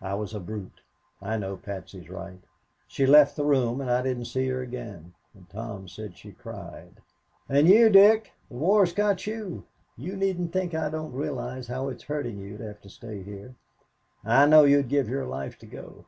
[0.00, 0.80] I was a brute.
[1.20, 2.40] I know Patsy is right.
[2.86, 7.02] She left the room, and I didn't see her again, and Tom said she cried.
[7.50, 9.66] "And you, Dick the war's got you.
[9.94, 13.56] You needn't think I don't realize how it's hurting you to have to stay here.
[14.24, 16.06] I know you'd give your life to go.